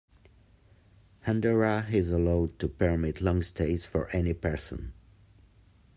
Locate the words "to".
2.57-2.67